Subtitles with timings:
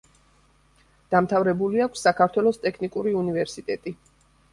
[1.15, 3.95] დამთავრებული აქვს საქართველოს ტექნიკური უნივერსიტეტი.